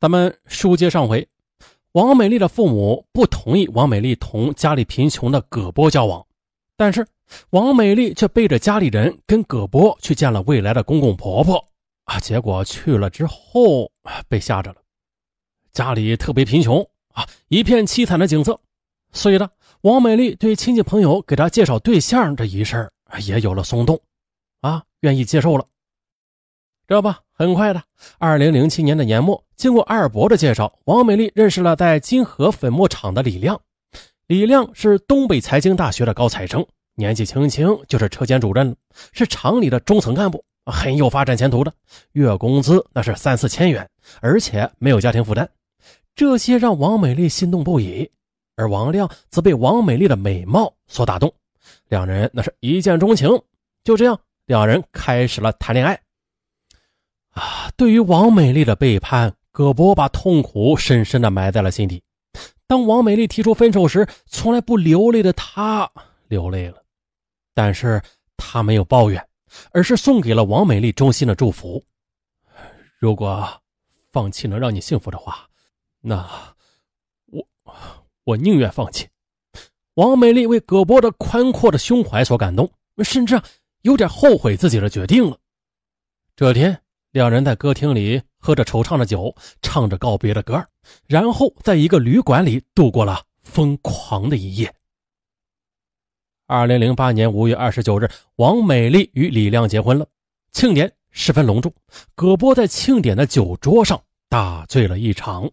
[0.00, 1.26] 咱们书接上回，
[1.90, 6.24] 王美丽的父母不同意王美丽同家里贫穷的葛波交往，
[6.76, 7.04] 但是
[7.50, 11.64] 王美丽却背着家里人跟葛波去见了未来的公公婆婆
[12.04, 12.20] 啊。
[12.20, 13.90] 结果去了之后
[14.28, 14.76] 被吓着了，
[15.72, 16.80] 家里特别贫穷
[17.12, 18.60] 啊，一片凄惨的景色。
[19.10, 22.88] 所以呢，王美丽对亲戚朋友给她介绍对象这一事
[23.26, 24.00] 也有了松动，
[24.60, 25.66] 啊，愿意接受了。
[26.86, 27.80] 这吧，很快的，
[28.18, 33.60] 二零零七年的年末，经过二伯的介绍，王美丽认识了在金河粉末厂的李亮。
[34.26, 38.74] 李亮是东北财经大学的高材生，年纪轻轻就是车间主任，
[39.12, 41.72] 是厂里的中层干部，很有发展前途的。
[42.10, 43.88] 月工资那是三四千元，
[44.20, 45.48] 而且没有家庭负担，
[46.16, 48.10] 这些让王美丽心动不已。
[48.56, 51.32] 而王亮则被王美丽的美貌所打动，
[51.88, 53.28] 两人那是一见钟情。
[53.84, 56.00] 就这样，两人开始了谈恋爱。
[57.30, 62.02] 啊，对于王美丽的背叛，葛波把痛苦深深的埋在了心底。
[62.66, 65.90] 当王美丽提出分手时，从来不流泪的他
[66.28, 66.82] 流泪了，
[67.54, 68.02] 但是
[68.36, 69.26] 他没有抱怨，
[69.72, 71.82] 而是送给了王美丽衷心的祝福。
[72.98, 73.48] 如果
[74.12, 75.48] 放弃能让你幸福的话，
[76.00, 76.28] 那
[77.26, 77.46] 我
[78.24, 79.08] 我宁愿放弃。
[79.94, 82.70] 王美丽为葛波的宽阔的胸怀所感动，
[83.02, 83.40] 甚至
[83.82, 85.38] 有点后悔自己的决定了。
[86.36, 86.78] 这天。
[87.10, 90.62] 两人在歌厅里喝着惆怅的酒，唱着告别的歌，
[91.06, 94.72] 然后在一个旅馆里度过了疯狂的一夜。
[96.46, 100.06] 二零零八年五月二十九日，王美丽与李亮结婚了，
[100.52, 101.72] 庆典十分隆重。
[102.14, 105.50] 葛波在庆典的酒桌上大醉了一场。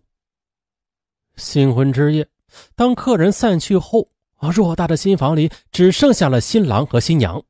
[1.37, 2.27] 新婚之夜，
[2.75, 7.41] 当客人散去后，啊，偌大的新房里只剩下了新郎和新娘。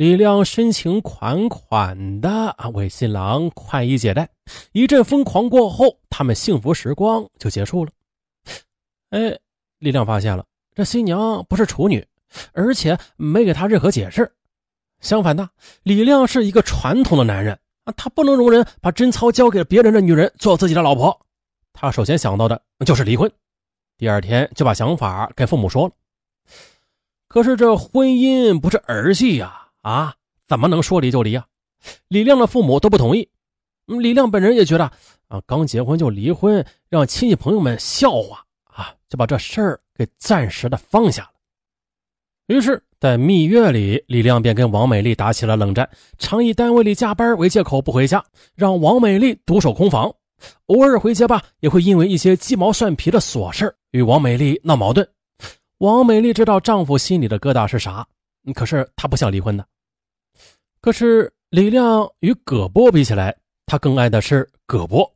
[0.00, 4.30] 李亮深情款款的啊为新郎宽衣解带，
[4.72, 7.92] 一阵疯狂过后，他们幸福时光就结束了。
[9.10, 9.38] 哎，
[9.78, 12.02] 李亮发现了这新娘不是处女，
[12.54, 14.32] 而且没给他任何解释。
[15.00, 15.50] 相反的，
[15.82, 21.20] 李亮是一个传统的男人啊，他不能容忍把贞操交给别人的女人做自己的老婆。
[21.74, 23.30] 他首先想到的就是离婚，
[23.98, 25.92] 第二天就把想法跟父母说了。
[27.28, 29.66] 可是这婚姻不是儿戏呀。
[29.82, 30.14] 啊
[30.46, 31.46] 怎么能说离就离啊？
[32.08, 33.28] 李亮的父母都不同意。
[33.86, 34.84] 李亮本人也觉得
[35.28, 41.30] 啊，刚结婚就离婚，让亲戚朋友们笑话啊，就把这事儿给暂时的放下了。
[42.46, 45.88] 于是，在蜜月里，李亮便跟王美丽打起了冷战，
[46.18, 48.24] 常以单位里加班为借口不回家，
[48.54, 50.12] 让王美丽独守空房。
[50.66, 55.08] 偶尔回家吧，也会因为一些鸡毛蒜皮的琐事与王美丽闹矛盾。
[55.78, 58.06] 王美丽知道丈夫心里的疙瘩是啥。
[58.54, 59.64] 可是她不想离婚的。
[60.80, 63.36] 可是李亮与葛波比起来，
[63.66, 65.14] 他更爱的是葛波。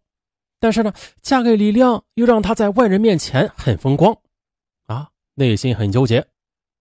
[0.61, 0.93] 但是呢，
[1.23, 4.17] 嫁给李亮又让他在外人面前很风光，
[4.87, 6.27] 啊，内心很纠结。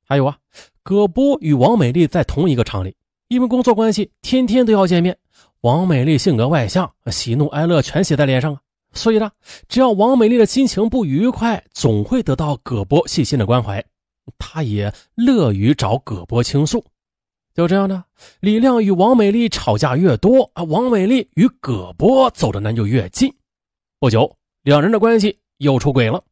[0.06, 0.38] 还有啊，
[0.84, 2.96] 葛波与王美丽在同一个厂里，
[3.30, 5.18] 因为工作关系，天天都要见面。
[5.62, 8.62] 王美丽性格外向，喜怒哀乐全写在脸上啊，
[8.94, 9.32] 所以呢，
[9.70, 13.84] 只要王美丽的心情不愉快，总会得到葛波细心的关怀。
[14.38, 16.84] 他也乐于找葛波倾诉，
[17.54, 18.04] 就这样的，
[18.40, 23.32] 李亮与王美丽吵架越多啊，王美丽与葛波走的那就越近。
[24.00, 26.24] 不久，两人的关系又出轨了，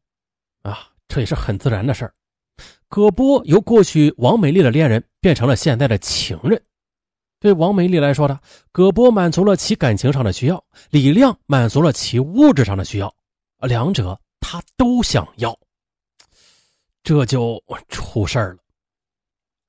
[0.62, 2.12] 啊，这也是很自然的事儿。
[2.88, 6.60] 葛波由过去王美丽的恋人变成了现在的情人。
[7.38, 8.38] 对王美丽来说呢，
[8.72, 13.14] 葛波满足了其感情上的需要，李亮满足了其物质上的需要，
[13.60, 15.56] 两者他都想要。
[17.04, 18.58] 这就出事儿了。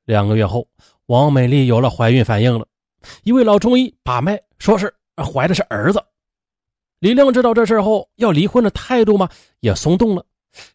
[0.06, 0.68] 两个月后，
[1.08, 2.66] 王美丽有了怀孕反应了，
[3.24, 6.03] 一位老中医把脉，说是怀的是儿子。
[7.00, 10.25] 李亮知道这事后，要离婚的态度嘛也松动了。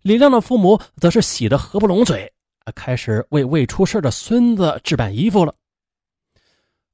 [0.03, 2.31] 李亮的父母则是喜得合不拢嘴，
[2.75, 5.55] 开始为未出事的孙子置办衣服了。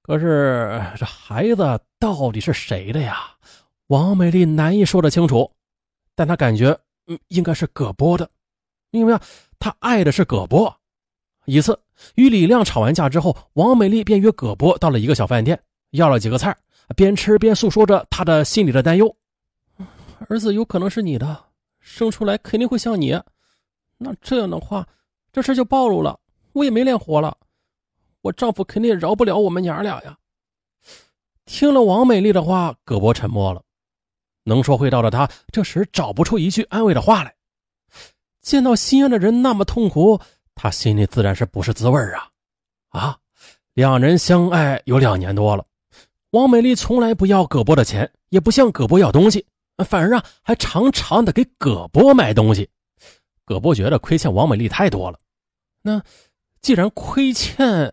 [0.02, 3.34] 可是这孩子到底是谁的呀？
[3.88, 5.50] 王美丽难以说得清楚，
[6.14, 6.78] 但她感觉，
[7.08, 8.30] 嗯，应该是葛波的，
[8.92, 9.20] 因为啊。
[9.58, 10.78] 她爱的是葛波。
[11.46, 11.78] 一次
[12.14, 15.60] 与李亮吵完架之后，王美丽便约葛波到了一个小饭店，
[15.90, 16.56] 要了几个菜，
[16.96, 19.14] 边吃边诉说着她的心里的担忧
[20.28, 21.44] ：“儿子有可能是你的，
[21.80, 23.20] 生出来肯定会像你。
[23.98, 24.86] 那这样的话，
[25.32, 26.18] 这事就暴露了，
[26.52, 27.36] 我也没脸活了。
[28.22, 30.16] 我丈夫肯定也饶不了我们娘俩呀。”
[31.46, 33.62] 听了王美丽的话，葛波沉默了。
[34.44, 37.34] 能说会道的他，这时找不出一句安慰的话来。
[38.40, 40.20] 见到心爱的人那么痛苦，
[40.54, 42.30] 他心里自然是不是滋味啊！
[42.90, 43.18] 啊，
[43.74, 45.66] 两人相爱有两年多了，
[46.30, 49.44] 王美丽从来不要葛波的钱，也不向葛波要东西，
[49.86, 52.68] 反而啊还常常的给葛波买东西。
[53.44, 55.18] 葛波觉得亏欠王美丽太多了。
[55.82, 56.02] 那
[56.62, 57.92] 既然亏欠，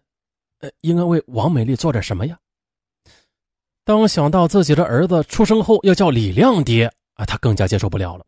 [0.60, 2.38] 呃，应该为王美丽做点什么呀？
[3.84, 8.26] 当想到自己的儿子出生后要叫李亮爹啊，他更加接受不了了。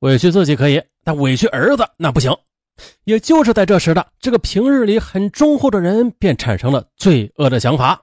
[0.00, 2.36] 委屈自己可以，但委屈儿子那不行。
[3.04, 8.02] 也就是在这时的这个平日里很忠厚的人，便产生了罪恶的想法。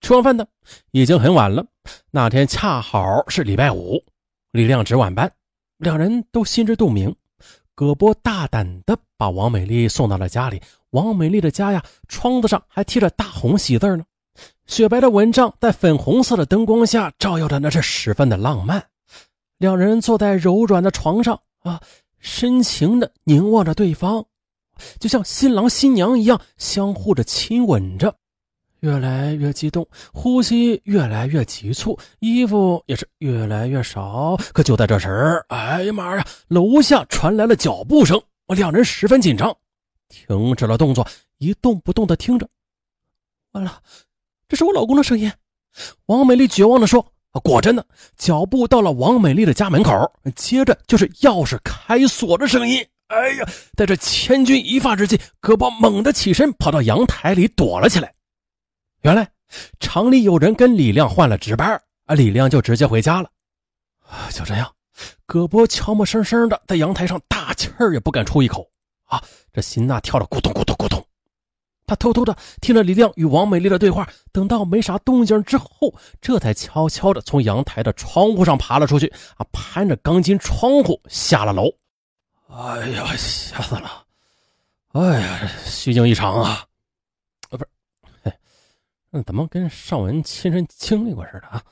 [0.00, 0.46] 吃完饭呢，
[0.90, 1.66] 已经很晚了。
[2.10, 4.02] 那天恰好是礼拜五，
[4.52, 5.32] 李亮值晚班，
[5.78, 7.14] 两人都心知肚明。
[7.74, 10.60] 葛波大胆地把王美丽送到了家里。
[10.90, 14.04] 王美丽的家呀，窗子上还贴着大红喜字呢，
[14.66, 18.86] 雪白的蚊帐在粉红色的灯光下照耀着，那是十分的浪漫。
[19.58, 21.80] 两人坐在柔软的床上啊，
[22.26, 24.26] 深情地凝望着对方，
[24.98, 28.12] 就像新郎新娘一样，相互的亲吻着。
[28.80, 34.36] 越来越激动，呼吸越来越急促，衣服也是越来越少。
[34.52, 35.08] 可就在这时，
[35.48, 36.26] 哎呀妈呀！
[36.48, 39.56] 楼下传来了脚步声，两人十分紧张，
[40.08, 41.06] 停止了动作，
[41.38, 42.48] 一动不动的听着。
[43.52, 43.80] 完了，
[44.48, 45.32] 这是我老公的声音。
[46.06, 47.06] 王美丽绝望的说
[47.40, 47.86] ：“果真的，
[48.16, 49.92] 脚步到了王美丽的家门口，
[50.34, 52.86] 接着就是钥匙开锁的声音。
[53.08, 58.12] 哎呀，在这千钧一发之际，葛波猛地起身，跑到阳台里躲了起来。”
[59.02, 59.28] 原来
[59.78, 63.30] 厂里有人跟李亮换了值班啊，李亮就直接回家了。
[64.32, 64.68] 就这样，
[65.24, 68.68] 葛波悄没声声的在阳台上大气儿也不敢出一口
[69.04, 69.22] 啊，
[69.52, 71.05] 这心呐跳得咕咚咕咚咕咚。
[71.86, 79.06] 他偷偷的听了李亮与王美丽的对话，等到没啥动静之后，这才悄悄的从阳台的窗户上爬了出去
[79.36, 81.70] 啊，攀着钢筋窗户下了楼。
[82.48, 84.04] 哎呀，吓死了！
[84.92, 86.66] 哎呀，虚惊一场啊！
[87.50, 87.68] 啊，不是，
[88.22, 88.38] 哎，
[89.10, 91.62] 那怎么跟尚文亲身经历过似的啊？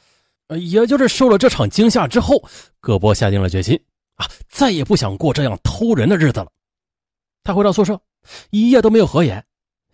[0.58, 2.42] 也就是受了这场惊吓之后，
[2.80, 3.82] 葛波下定了决心
[4.16, 6.50] 啊，再也不想过这样偷人的日子了。
[7.42, 8.00] 他回到宿舍，
[8.50, 9.44] 一夜都没有合眼，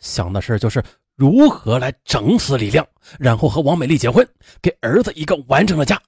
[0.01, 0.83] 想的事就是
[1.15, 2.87] 如何来整死李亮，
[3.19, 4.27] 然后和王美丽结婚，
[4.61, 6.01] 给儿子一个完整的家。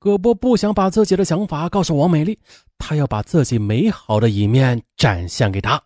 [0.00, 2.38] 葛波不想把自己的想法告诉王美丽，
[2.78, 5.82] 他要把自己美好的一面展现给她。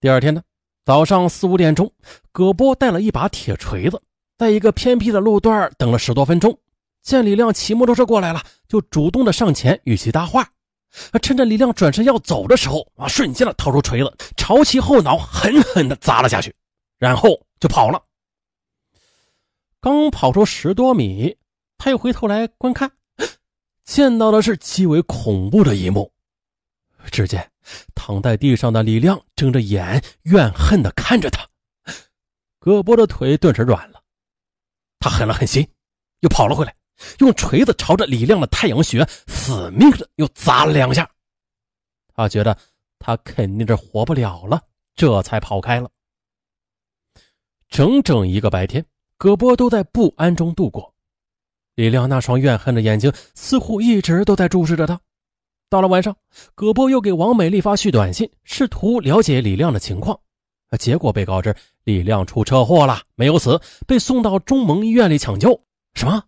[0.00, 0.42] 第二天呢？
[0.84, 1.90] 早上四五点钟，
[2.30, 4.00] 葛波带了一把铁锤子，
[4.36, 6.58] 在一个偏僻的路段等了十多分钟。
[7.02, 10.48] 见李亮骑摩托车过来了，就主动的上前与其搭话。
[11.22, 16.54] 趁着李亮转身要走的时候，啊，瞬间的掏出锤子，朝其后脑狠狠的砸了下去，
[16.98, 18.02] 然后就跑了。
[19.80, 21.36] 刚跑出十多米，
[21.76, 22.90] 他又回头来观看，
[23.84, 26.10] 见到的是极为恐怖的一幕。
[27.10, 27.50] 只见
[27.94, 31.46] 躺在地上的李亮睁着眼，怨恨地看着他。
[32.58, 34.02] 葛波的腿顿时软了，
[34.98, 35.68] 他狠了狠心，
[36.20, 36.74] 又跑了回来，
[37.18, 41.08] 用锤子朝着李亮的太阳穴死命的又砸了两下。
[42.14, 42.56] 他觉得
[42.98, 44.62] 他肯定是活不了了，
[44.94, 45.90] 这才跑开了。
[47.68, 48.84] 整整一个白天，
[49.18, 50.94] 葛波都在不安中度过。
[51.74, 55.00] 李亮那双怨恨的眼睛似乎一直都在注视着他。
[55.68, 56.16] 到了晚上，
[56.54, 60.20] 葛波又给王美丽发去短信，试图了解李亮的情况，
[60.78, 65.60] 结果被告知李亮出车祸了，没有死，被送到中蒙医院里抢救。
[65.94, 66.22] 什么？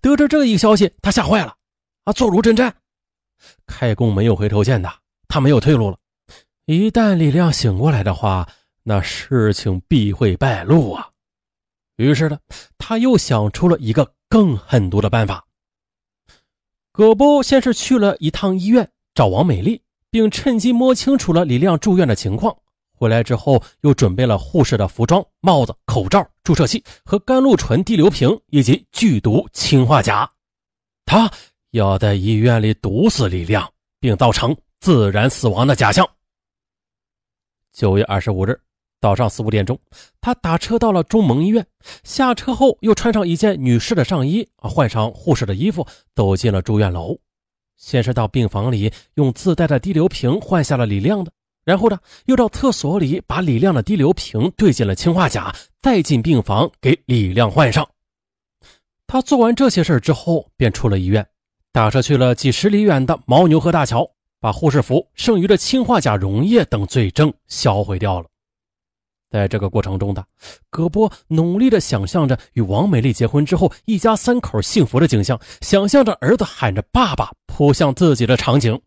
[0.00, 1.54] 得知这一消息，他吓坏了，
[2.04, 2.72] 啊，坐如针毡。
[3.66, 4.90] 开弓没有回头箭的，
[5.28, 5.98] 他没有退路了。
[6.64, 8.48] 一旦李亮醒过来的话，
[8.82, 11.10] 那事情必会败露啊。
[11.96, 12.38] 于是呢，
[12.78, 15.46] 他又想出了一个更狠毒的办法。
[16.92, 22.56] 葛波先是去了一趟医院找王美丽，并趁机摸清楚了李亮住院的情况。
[22.96, 30.28] 回来之后，又准备了护士的服装、帽子、口罩、注射器和甘露醇滴流瓶以及剧毒氰化钾。
[31.04, 31.30] 他
[31.70, 36.08] 要在医院里毒死李亮，并造成自然死亡的假象。
[37.72, 38.58] 九月二十五日。
[38.98, 39.78] 早上四五点钟，
[40.22, 41.64] 他打车到了中蒙医院。
[42.02, 47.16] 下车后，又穿上一件女士的上衣，换上护士的衣服，走进了住院楼。
[47.76, 51.30] 先是到病房里用自带的滴流瓶换下了李亮的，
[51.66, 57.86] 然后呢，又到厕所里把李亮的滴流瓶兑进了氰化钾，再进病房给李亮换上。
[59.08, 61.26] 他做完这些事之后，便出了医院，
[61.72, 64.08] 打车去了几十里远的牦牛河大桥，
[64.38, 68.28] 把护士服、剩余的氰化钾溶液等罪证销毁掉了。
[69.28, 70.24] 在这个过程中的
[70.70, 78.80] 葛波努力地想象着与王美丽结婚之后一家三口幸福的景象，想象着儿子喊着“爸爸”扑向自己的场景。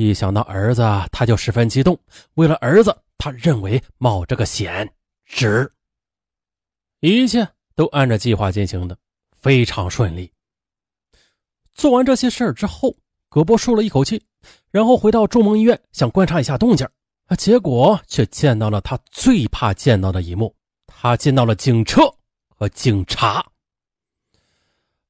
[0.00, 1.98] 一想到儿子，他就十分激动。
[2.34, 4.90] 为了儿子，他认为冒这个险
[5.26, 5.70] 值。
[7.00, 8.96] 一切都按照计划进行的，
[9.36, 10.32] 非常顺利。
[11.74, 12.94] 做完这些事儿之后，
[13.28, 14.24] 葛波舒了一口气，
[14.70, 16.88] 然后回到中蒙医院，想观察一下动静
[17.26, 20.54] 啊，结果却见到了他最怕见到的一幕，
[20.86, 22.02] 他见到了警车
[22.48, 23.44] 和警察。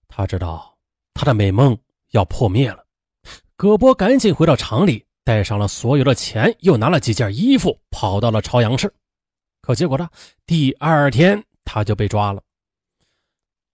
[0.09, 0.77] 他知道
[1.15, 1.79] 他的美梦
[2.11, 2.85] 要破灭了，
[3.61, 8.91] 葛波赶紧回到厂里，带上了所有的钱，又拿了几件衣服，跑到了朝阳市。
[9.61, 10.09] 可结果呢，
[10.47, 12.43] 第二天他就被抓了。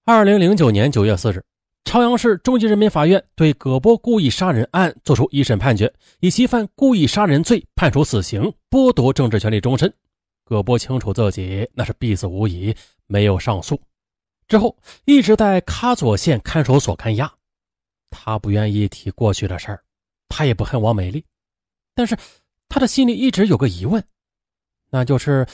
[0.04, 1.44] 二零零九年九月四日，
[1.84, 9.94] 朝阳市中级人民法院对葛波故意杀人案作出一审判决，以其犯故意杀人罪判处死刑，剥夺政治权利终身。
[10.44, 12.74] 葛波清楚自己那是必死无疑，
[13.06, 13.80] 没有上诉。
[14.48, 17.32] 之后一直在喀左县看守所看押。
[18.18, 19.84] 他不愿意提过去的事儿，
[20.26, 21.22] 他也不恨王美丽，
[21.94, 22.16] 但是
[22.66, 24.02] 他的心里一直有个疑问，
[24.88, 25.46] 那就是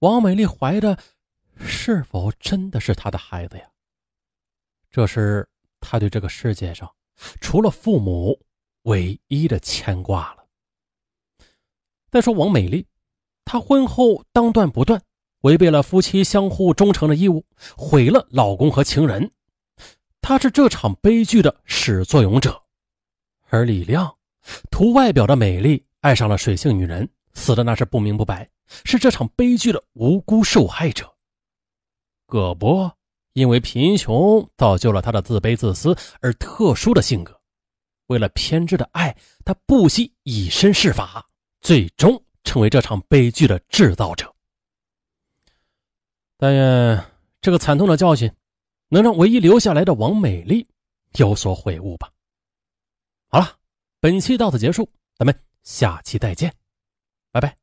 [0.00, 0.98] 王美丽怀的
[1.56, 3.70] 是否真的是他的孩子呀？
[4.90, 5.48] 这是
[5.78, 6.92] 他对这个世界上
[7.40, 8.36] 除了父母
[8.82, 10.44] 唯一的牵挂了。
[12.10, 12.84] 再说王美丽，
[13.44, 15.00] 她婚后当断不断，
[15.42, 17.44] 违背了夫妻相互忠诚的义务，
[17.76, 19.30] 毁了老公和情人，
[20.20, 22.62] 她是这场悲剧的始作俑者。
[23.48, 24.14] 而李亮，
[24.70, 28.48] 图外表的美丽，爱上了水性女人，死的那是不明不白，
[28.84, 31.12] 是这场悲剧的无辜受害者。
[32.26, 32.92] 葛波。
[33.34, 37.40] 因为贫穷造就了他的自卑自私而特殊的性格，
[38.08, 41.24] 为了偏执的爱，他不惜以身试法，
[41.60, 44.34] 最终成为这场悲剧的制造者。
[46.36, 47.04] 但愿
[47.40, 48.28] 这个惨痛的教训
[48.88, 50.66] 能让唯一留下来的王美丽
[51.16, 52.10] 有所悔悟吧。
[53.28, 53.56] 好了，
[54.00, 56.52] 本期到此结束，咱们下期再见，
[57.30, 57.56] 拜拜。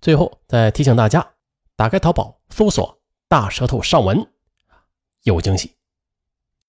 [0.00, 1.26] 最后再提醒大家，
[1.76, 2.98] 打开淘宝搜索
[3.28, 4.26] “大舌头上文”。
[5.24, 5.79] 有惊喜。